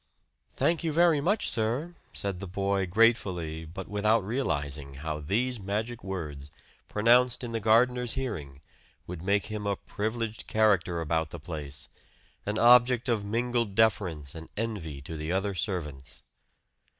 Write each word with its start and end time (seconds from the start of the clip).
"Thank 0.53 0.83
you 0.83 0.91
very 0.91 1.21
much, 1.21 1.47
sir," 1.47 1.93
said 2.11 2.39
the 2.39 2.47
boy 2.47 2.87
gratefully; 2.87 3.65
but 3.65 3.87
without 3.87 4.23
realizing 4.25 4.95
how 4.95 5.19
these 5.19 5.59
magic 5.59 6.03
words, 6.03 6.49
pronounced 6.87 7.43
in 7.43 7.51
the 7.51 7.59
gardener's 7.59 8.15
hearing, 8.15 8.61
would 9.05 9.21
make 9.21 9.45
him 9.45 9.67
a 9.67 9.75
privileged 9.75 10.47
character 10.47 11.01
about 11.01 11.29
the 11.29 11.39
place 11.39 11.87
an 12.47 12.57
object 12.57 13.09
of 13.09 13.23
mingled 13.23 13.75
deference 13.75 14.33
and 14.33 14.49
envy 14.57 15.01
to 15.01 15.15
the 15.15 15.31
other 15.31 15.53
servants. 15.53 16.23